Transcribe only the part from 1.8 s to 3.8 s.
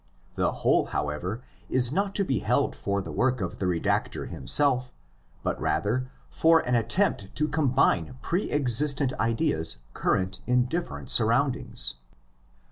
not to be held for the work of the